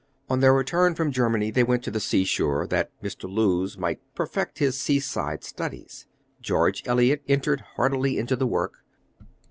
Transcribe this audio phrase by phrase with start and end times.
[0.31, 3.29] On their return from Germany they went to the sea shore, that Mr.
[3.31, 6.07] Lewes might perfect his Sea side Studies.
[6.41, 8.83] George Eliot entered heartily into the work.